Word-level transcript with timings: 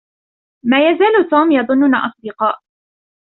ما 0.65 0.77
يزال 0.79 1.29
توم 1.29 1.51
يظننا 1.51 1.97
أصدقاء. 1.97 2.59